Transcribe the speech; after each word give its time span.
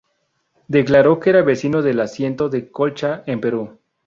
Declaró 0.67 1.19
que 1.19 1.29
era 1.29 1.43
vecino 1.43 1.83
del 1.83 1.99
asiento 1.99 2.49
de 2.49 2.71
Colcha, 2.71 3.21
en 3.27 3.39
Perú. 3.39 3.77